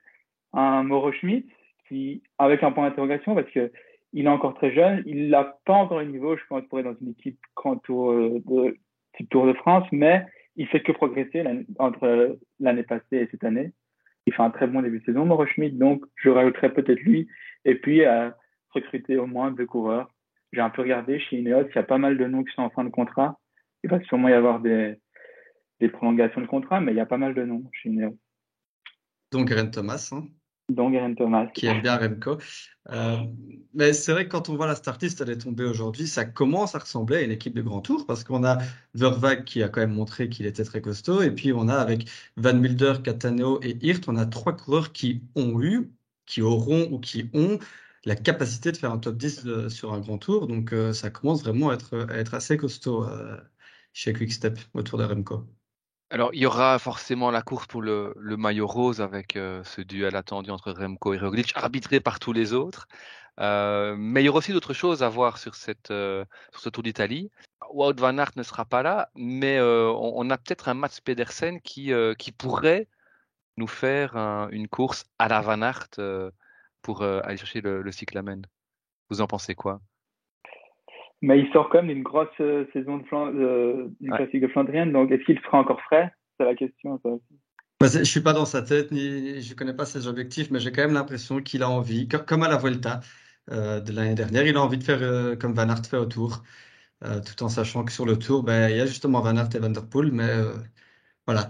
[0.52, 1.48] un Moro Schmidt,
[1.88, 3.72] qui, avec un point d'interrogation, parce que
[4.12, 6.84] il est encore très jeune, il n'a pas encore le niveau, je pense, pour être
[6.84, 8.76] dans une équipe grand tour euh, de,
[9.16, 11.44] type Tour de France, mais il fait que progresser
[11.78, 13.72] entre l'année passée et cette année
[14.26, 17.28] il fait un très bon début de saison, Mauro Schmidt, donc je rajouterais peut-être lui.
[17.64, 18.36] Et puis, à
[18.70, 20.10] recruter au moins deux coureurs.
[20.52, 22.62] J'ai un peu regardé chez Ineos, il y a pas mal de noms qui sont
[22.62, 23.38] en fin de contrat.
[23.84, 24.96] Il va sûrement y avoir des,
[25.80, 28.18] des prolongations de contrat, mais il y a pas mal de noms chez Ineos.
[29.30, 30.10] Donc, Ren Thomas.
[30.12, 30.26] Hein
[30.74, 31.46] donc Thomas.
[31.46, 32.38] Qui aime bien Remco.
[32.90, 33.16] Euh,
[33.74, 36.78] mais c'est vrai que quand on voit la startlist, elle est aujourd'hui, ça commence à
[36.78, 38.58] ressembler à une équipe de grand tour parce qu'on a
[38.94, 42.08] Vervac qui a quand même montré qu'il était très costaud et puis on a avec
[42.36, 45.92] Van Milder, Catano et Hirt, on a trois coureurs qui ont eu,
[46.26, 47.58] qui auront ou qui ont
[48.04, 50.48] la capacité de faire un top 10 euh, sur un grand tour.
[50.48, 53.06] Donc euh, ça commence vraiment à être, assez costaud
[53.92, 55.46] chez Quickstep autour de Remco.
[56.12, 60.14] Alors, il y aura forcément la course pour le, maillot rose avec euh, ce duel
[60.14, 62.86] attendu entre Remco et Roglic, arbitré par tous les autres.
[63.40, 66.68] Euh, mais il y aura aussi d'autres choses à voir sur, cette, euh, sur ce
[66.68, 67.30] Tour d'Italie.
[67.72, 71.90] Wout van Aert ne sera pas là, mais on, a peut-être un Mats Pedersen qui,
[72.18, 72.88] qui pourrait
[73.56, 74.14] nous faire
[74.50, 75.88] une course à la Van Aert
[76.82, 78.42] pour aller chercher le, le cyclamen.
[79.08, 79.80] Vous en pensez quoi?
[81.22, 84.92] Mais il sort quand même d'une grosse euh, saison de euh, du classique de Flandrienne,
[84.92, 86.12] donc est-ce qu'il sera encore frais?
[86.38, 87.00] C'est la question.
[87.02, 87.10] Ça.
[87.80, 90.72] Bah, je suis pas dans sa tête, ni je connais pas ses objectifs, mais j'ai
[90.72, 93.00] quand même l'impression qu'il a envie, comme à la Vuelta
[93.50, 96.06] euh, de l'année dernière, il a envie de faire euh, comme Van Aert fait au
[96.06, 96.42] Tour,
[97.00, 99.58] tout en sachant que sur le Tour, ben, il y a justement Van Aert et
[99.58, 100.30] Van Der Poel, mais
[101.26, 101.48] voilà.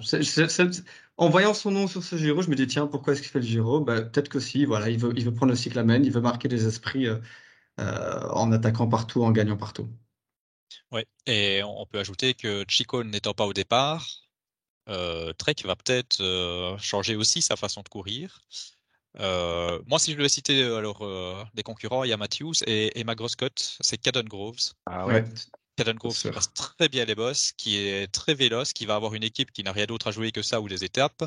[1.17, 3.39] en voyant son nom sur ce Giro, je me dis tiens, pourquoi est-ce qu'il fait
[3.41, 3.81] le Giro?
[3.81, 6.49] Ben, Peut-être que si, voilà, il veut, il veut prendre le cyclamen, il veut marquer
[6.49, 7.19] les esprits euh,
[7.79, 9.89] en attaquant partout, en gagnant partout.
[10.91, 14.07] Oui, et on peut ajouter que Chico n'étant pas au départ,
[14.89, 18.43] euh, Trek va peut-être euh, changer aussi sa façon de courir.
[19.19, 21.07] moi, si je devais citer alors
[21.55, 24.73] des concurrents, il y a Matthews et, et ma grosse cote, c'est Caden Groves.
[24.87, 25.25] Ah ouais.
[25.77, 29.15] Caden Groves qui passe très bien les boss, qui est très véloce, qui va avoir
[29.15, 31.25] une équipe qui n'a rien d'autre à jouer que ça ou des étapes.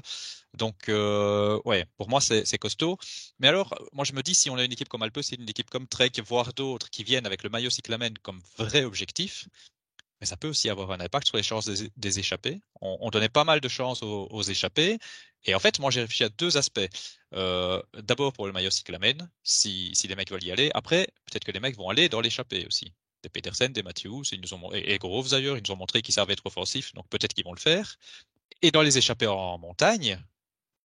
[0.53, 2.97] Donc, euh, ouais, pour moi, c'est costaud.
[3.39, 5.49] Mais alors, moi, je me dis, si on a une équipe comme Alpe, c'est une
[5.49, 9.47] équipe comme Trek, voire d'autres, qui viennent avec le maillot cyclamen comme vrai objectif,
[10.21, 12.61] mais ça peut aussi avoir un impact sur les chances des, échappés.
[12.81, 14.97] On, donnait pas mal de chances aux, échappés.
[15.43, 16.87] Et en fait, moi, j'ai réfléchi à deux aspects.
[17.33, 20.71] Euh, d'abord pour le maillot cyclamen, si, si les mecs veulent y aller.
[20.73, 22.93] Après, peut-être que les mecs vont aller dans l'échappée aussi
[23.25, 26.13] des Petersen, des Matthews, ils nous ont, et, Groves d'ailleurs, ils nous ont montré qu'ils
[26.13, 27.97] savaient être offensifs, donc peut-être qu'ils vont le faire.
[28.61, 30.23] Et dans les échappées en montagne,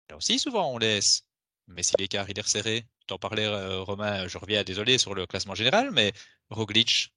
[0.10, 1.26] là aussi souvent on laisse.
[1.68, 5.26] Mais si l'écart il est resserré, t'en parlais euh, Romain, je reviens, désolé sur le
[5.28, 6.14] classement général, mais
[6.50, 7.14] Roglic,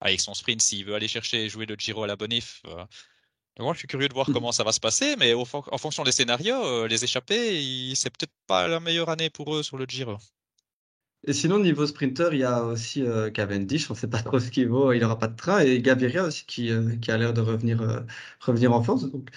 [0.00, 2.84] avec son sprint, s'il veut aller chercher jouer le Giro à la Bonif, euh,
[3.60, 6.10] moi, je suis curieux de voir comment ça va se passer, mais en fonction des
[6.10, 10.18] scénarios, euh, les échappées, c'est peut-être pas la meilleure année pour eux sur le Giro.
[11.26, 14.38] Et sinon, niveau sprinter, il y a aussi euh, Cavendish, on ne sait pas trop
[14.38, 17.16] ce qu'il vaut, il n'aura pas de train, et Gaviria aussi qui, euh, qui a
[17.16, 18.00] l'air de revenir, euh,
[18.40, 19.10] revenir en force.
[19.10, 19.30] Donc,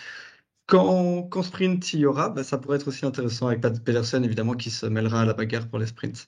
[0.65, 4.25] quand, quand sprint il y aura, bah, ça pourrait être aussi intéressant avec Pat Pedersen,
[4.25, 6.27] évidemment, qui se mêlera à la bagarre pour les sprints.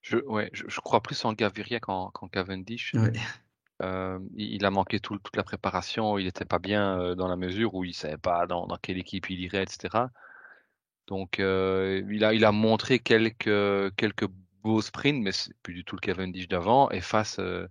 [0.00, 2.94] Je, ouais, je, crois plus en Gaviria qu'en Cavendish.
[4.36, 7.84] il, a manqué tout, toute la préparation, il n'était pas bien dans la mesure où
[7.84, 10.04] il ne savait pas dans, dans, quelle équipe il irait, etc.
[11.08, 14.28] Donc, il, a, il a montré quelques, quelques
[14.80, 16.90] sprint, mais c'est plus du tout le Cavendish d'avant.
[16.90, 17.66] Et face, euh,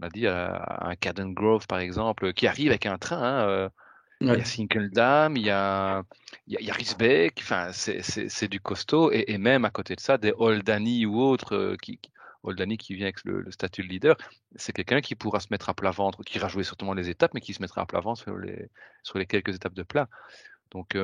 [0.00, 3.22] on a dit, à, un Caden Grove, par exemple, qui arrive avec un train.
[3.22, 3.68] Hein, euh,
[4.20, 6.04] il y a Sinkeldam, il y a,
[6.46, 9.10] il y a, Risbeck, enfin, c'est du costaud.
[9.10, 11.98] Et, même à côté de ça, des Oldani ou autres, euh, qui,
[12.44, 14.16] Oldani qui vient avec le, statut de leader,
[14.54, 17.34] c'est quelqu'un qui pourra se mettre à plat ventre, qui ira jouer certainement les étapes,
[17.34, 18.68] mais qui se mettra à plat ventre sur les,
[19.02, 20.08] sur les quelques étapes de plat.
[20.70, 20.96] Donc,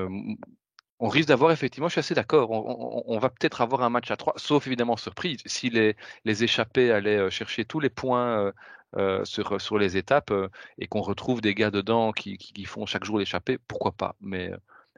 [1.01, 4.17] on risque d'avoir effectivement, je suis assez d'accord, on, va peut-être avoir un match à
[4.17, 5.39] trois, sauf évidemment surprise.
[5.47, 5.95] Si les,
[6.43, 8.53] échappés allaient euh, chercher tous les points euh,
[8.97, 10.33] euh, sur, les étapes
[10.79, 14.17] et qu'on retrouve des gars dedans qui, qui, font chaque jour l'échappée, pourquoi pas?
[14.21, 14.51] Mais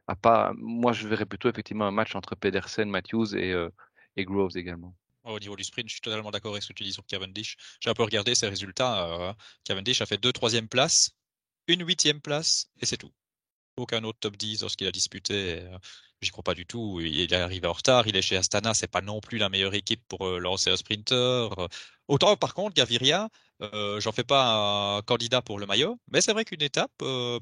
[0.07, 3.55] à pas, moi je verrais plutôt effectivement un match entre Pedersen, Matthews et,
[4.17, 4.95] et Groves également.
[5.25, 7.57] Au niveau du sprint, je suis totalement d'accord avec ce que tu dis sur Cavendish.
[7.81, 9.37] J'ai un peu regardé ses résultats.
[9.65, 11.11] Cavendish a fait deux troisième places,
[11.67, 13.13] une huitième place et c'est tout
[13.81, 15.61] aucun autre top 10 lorsqu'il a disputé.
[15.61, 15.79] Euh,
[16.21, 17.01] j'y crois pas du tout.
[17.01, 18.07] Il est arrivé en retard.
[18.07, 18.75] Il est chez Astana.
[18.75, 21.49] C'est pas non plus la meilleure équipe pour euh, lancer un sprinter.
[22.09, 23.29] Autant, par contre, Gaviria,
[23.63, 25.99] euh, j'en fais pas un candidat pour le maillot.
[26.11, 26.93] Mais c'est vrai qu'une étape,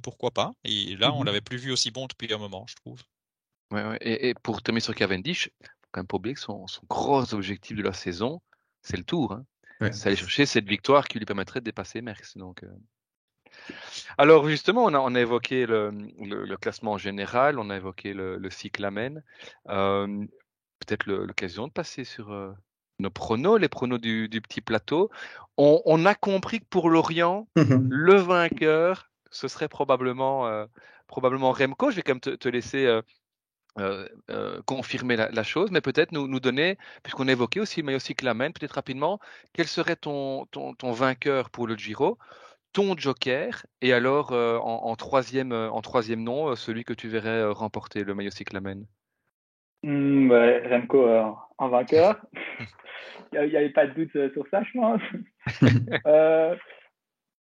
[0.03, 0.53] pourquoi pas.
[0.65, 3.03] Et là, on mmh l'avait plus vu aussi bon depuis un moment, je trouve.
[3.71, 7.77] Ouais, Et, pour terminer sur Cavendish, faut quand même pas oublier que son, gros objectif
[7.77, 8.41] de la saison,
[8.83, 9.33] c'est le tour.
[9.33, 9.45] Hein.
[9.93, 12.37] C'est aller chercher cette victoire qui lui permettrait de dépasser Merckx.
[12.37, 12.65] Donc,
[14.19, 18.37] alors justement, on a, on a évoqué le, le, classement général, on a évoqué le,
[18.37, 19.23] le cyclamen.
[19.69, 20.25] Euh,
[20.81, 22.53] Peut-être l'occasion de passer sur euh,
[22.99, 25.11] nos pronos, les pronos du, du petit plateau.
[25.57, 27.89] On, on, a compris que pour Lorient, mhm.
[27.91, 30.67] le vainqueur, ce serait probablement, euh,
[31.07, 31.91] probablement Remco.
[31.91, 33.03] Je vais quand même te, te laisser euh,
[33.79, 37.81] euh, euh, confirmer la, la, chose, mais peut-être nous, nous donner, puisqu'on a évoqué aussi
[37.81, 39.21] le maillot cyclamen, peut-être rapidement,
[39.53, 42.19] quel serait ton, ton, ton vainqueur pour le Giro?
[42.73, 47.09] Ton joker et alors euh, en, troisième, euh, en troisième nom, euh, celui que tu
[47.09, 48.87] verrais remporter le maillot cyclamen?
[49.83, 50.33] Mmh,
[50.71, 51.09] Remco
[51.59, 52.21] en vainqueur.
[53.33, 55.03] Il n'y avait pas de doute sur ça, je pense.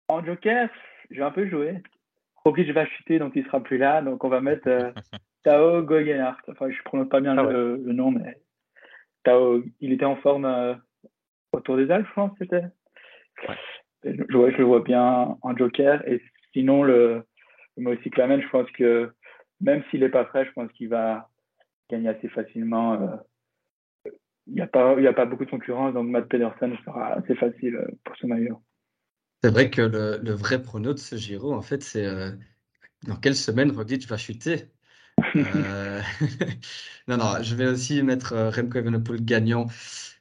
[0.08, 0.68] en joker,
[1.10, 1.80] je vais un peu jouer.
[2.44, 4.02] Roglic va chuter, donc il sera plus là.
[4.02, 4.92] Donc on va mettre
[5.44, 6.42] Tao Goyenhardt.
[6.48, 8.36] Enfin, je ne prononce pas bien ah le, nom, mais
[9.22, 10.80] Tao, il était en forme
[11.52, 12.64] autour des Alpes, je pense, c'était.
[14.04, 16.06] Je, je, le vois bien en joker.
[16.08, 17.22] Et sinon, le,
[17.76, 19.12] le Cyclamen, je pense que
[19.60, 21.28] même s'il n'est pas frais, je pense qu'il va
[21.90, 22.94] gagner assez facilement.
[22.94, 23.16] Euh,
[24.46, 27.34] il n'y a, pas, il a pas beaucoup de concurrence, donc Matt Pedersen sera assez
[27.36, 28.60] facile euh, pour ce maillot.
[29.42, 32.30] C'est vrai que le, le, vrai prono de ce Giro, en fait, c'est euh,
[33.06, 34.64] dans quelle semaine Roglic va chuter?
[37.08, 39.66] Non, non, je vais aussi mettre Remco Evenepoel gagnant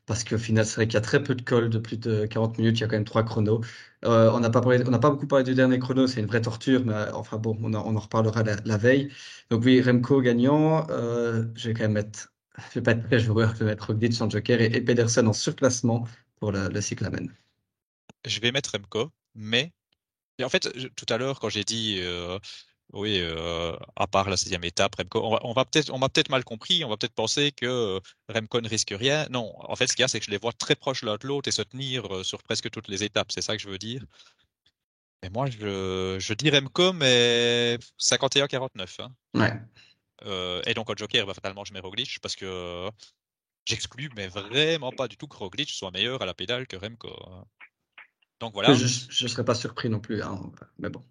[0.09, 2.25] parce qu'au final, c'est vrai qu'il y a très peu de calls de plus de
[2.25, 2.79] 40 minutes.
[2.79, 3.61] Il y a quand même trois chronos.
[4.05, 6.93] Euh, on n'a pas, pas beaucoup parlé du dernier chrono, c'est une vraie torture, mais
[6.93, 9.13] euh, enfin bon, on, en reparlera la, veille.
[9.51, 10.87] Donc oui, Remco gagnant.
[10.89, 12.33] Euh, je vais quand même mettre,
[12.71, 15.33] je vais pas être très joueur, je vais mettre Roglic en joker et, Pedersen en
[15.33, 16.07] surclassement
[16.39, 17.29] pour le, le cyclamen.
[18.25, 19.71] Je vais mettre Remco, mais
[20.41, 22.01] en fait, tout à l'heure, quand j'ai dit
[22.93, 26.43] oui, euh, à part la sixième étape, Remco, on va, peut-être, on m'a peut-être mal
[26.43, 27.99] compris, on va peut-être penser que euh,
[28.29, 29.27] Remco ne risque rien.
[29.29, 31.17] Non, en fait, ce qu'il y a, c'est que je les vois très proches l'un
[31.17, 33.31] de l'autre et se tenir euh, sur presque toutes les étapes.
[33.31, 34.03] C'est ça que je veux dire.
[35.21, 39.01] Et moi, je, je dis Remco, mais 51-49.
[39.01, 39.13] Hein.
[39.35, 40.63] Ouais.
[40.65, 42.89] et donc, en joker, bah, fatalement, je mets Roglic parce que
[43.65, 47.09] j'exclus, mais vraiment pas du tout que Roglic soit meilleur à la pédale que Remco.
[47.27, 47.45] Hein.
[48.39, 48.73] Donc voilà.
[48.73, 50.41] Je ne serais pas surpris non plus, hein,
[50.79, 51.05] mais bon.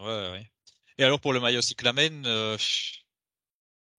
[0.00, 0.50] Ouais, ouais.
[0.98, 2.56] Et alors pour le maillot cyclamen, euh,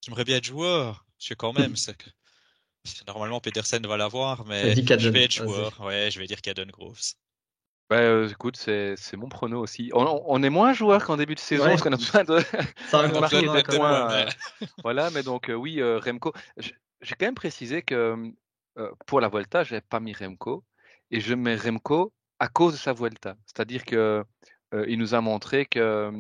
[0.01, 1.05] j'aimerais bien être joueur.
[1.19, 1.75] Je sais quand même,
[2.83, 5.79] c'est normalement Petersen va l'avoir, mais je vais être joueur.
[5.81, 7.01] Ouais, je vais dire Caden Groves.
[7.89, 9.91] Bah, euh, écoute, c'est mon prono aussi.
[9.93, 13.63] On, est moins joueur qu'en début de saison parce qu'on a besoin de marquer des
[13.63, 14.11] points.
[14.11, 14.25] Euh,
[14.83, 16.33] voilà, mais donc oui, Remco.
[16.57, 18.15] J'ai quand même précisé que
[19.05, 20.63] pour la Volta, je n'avais pas mis Remco
[21.11, 23.35] et je mets Remco à cause de sa Vuelta.
[23.45, 24.23] C'est-à-dire que
[24.87, 26.11] il nous a montré que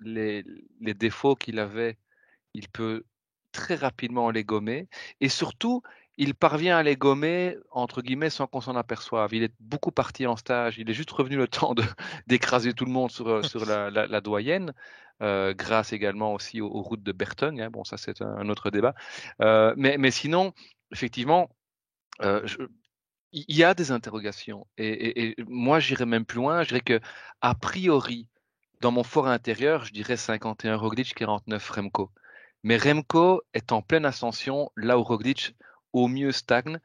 [0.00, 0.44] les,
[0.80, 1.98] défauts qu'il avait,
[2.54, 3.04] il peut
[3.52, 4.88] très rapidement les gommer.
[5.20, 5.82] Et surtout,
[6.16, 9.34] il parvient à les gommer, entre guillemets, sans qu'on s'en aperçoive.
[9.34, 10.78] Il est beaucoup parti en stage.
[10.78, 11.74] Il est juste revenu le temps
[12.26, 14.72] d'écraser tout le monde sur, sur la, la, doyenne,
[15.20, 17.62] grâce également aussi aux, routes de Bertogne.
[17.62, 17.70] Hein.
[17.70, 18.94] Bon, ça, c'est un, autre débat.
[19.38, 20.52] mais, mais sinon,
[20.92, 21.50] effectivement,
[23.32, 24.66] il y a des interrogations.
[24.76, 26.62] Et, moi, j'irais même plus loin.
[26.62, 27.00] Je dirais que,
[27.40, 28.28] a priori,
[28.80, 32.10] dans mon fort intérieur, je dirais 51 Roglic, 49 Remco.
[32.62, 35.54] Mais Remco est en pleine ascension, là où Roglic,
[35.92, 36.80] au mieux, stagne.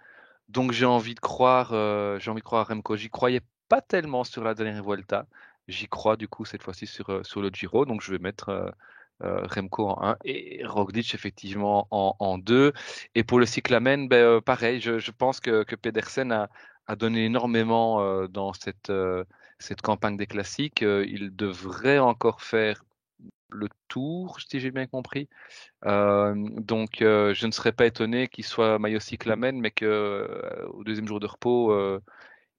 [0.49, 2.95] Donc, j'ai envie de croire, euh, envie de croire à Remco.
[2.95, 5.25] J'y croyais pas tellement sur la dernière Vuelta.
[5.67, 7.85] J'y crois, du coup, cette fois-ci sur, euh, sur le Giro.
[7.85, 12.73] Donc, je vais mettre euh, Remco en 1 et Roglic effectivement en, 2.
[13.15, 16.49] Et pour le cyclamen, ben, pareil, je, pense que, que Pedersen a,
[16.87, 18.91] a donné énormément dans cette,
[19.65, 20.81] cette campagne des classiques.
[20.81, 22.83] il devrait encore faire
[23.49, 25.29] le tour, si j'ai bien compris.
[25.83, 31.27] donc, je ne serais pas étonné qu'il soit maillot cyclamen, mais qu'au deuxième jour de
[31.27, 31.73] repos,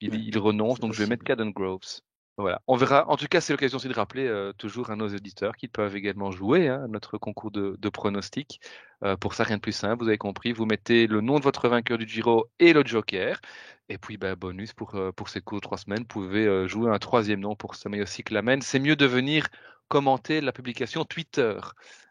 [0.01, 0.81] il, il, renonce.
[0.81, 2.01] Donc, je vais mettre Caden Groves.
[2.39, 3.09] Voilà, on verra.
[3.09, 5.97] En tout cas, c'est l'occasion aussi de rappeler euh, toujours à nos éditeurs qu'ils peuvent
[5.97, 8.61] également jouer hein, notre concours de, de pronostics.
[9.03, 10.53] Euh, pour ça, rien de plus simple, vous avez compris.
[10.53, 13.41] Vous mettez le nom de votre vainqueur du Giro et le Joker.
[13.89, 16.91] Et puis, bah, bonus pour, euh, pour ces cours de trois semaines, vous pouvez jouer
[16.93, 18.61] un troisième nom pour ce meilleur cyclamen.
[18.61, 19.49] C'est mieux de venir
[19.89, 21.59] commenter la publication Twitter.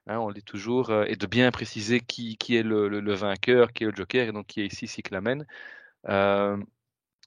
[0.08, 3.88] Hein, on dit toujours, et de bien préciser qui, est le, le, vainqueur, qui est
[3.88, 5.46] le Joker, et donc qui est ici cyclamen.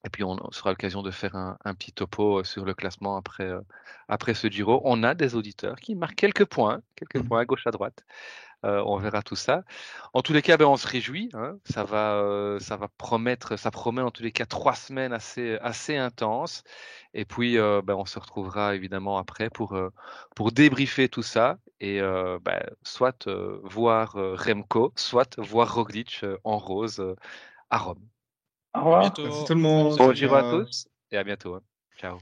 [0.04, 3.44] Et puis, on sera l'occasion de faire un, petit topo euh, sur le classement après,
[3.44, 3.61] euh,
[4.08, 4.80] après ce Giro.
[4.84, 7.28] On a des auditeurs qui marquent quelques points, quelques mmh.
[7.28, 8.04] points à gauche, à droite.
[8.64, 9.62] Euh, on verra tout ça.
[10.14, 11.30] En tous les cas, ben, on se réjouit.
[11.34, 11.58] Hein.
[11.64, 15.96] Ça va, ça va promettre, ça promet en tous les cas trois semaines assez, assez
[15.96, 16.64] intenses.
[17.14, 19.78] Et puis, ben, on se retrouvera évidemment après pour,
[20.34, 23.28] pour débriefer tout ça et ben, soit
[23.62, 27.04] voir Remco, soit voir Roglic en rose
[27.70, 28.08] à Rome.
[28.78, 29.12] Au revoir.
[29.18, 29.96] Merci tout le monde.
[29.96, 31.54] Bon à tous et à bientôt.
[31.54, 31.62] Hein.
[31.98, 32.18] Ciao.